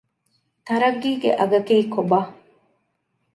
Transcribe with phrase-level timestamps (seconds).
[0.67, 2.19] ތަރައްގީގެ އަގަކީ ކޮބާ؟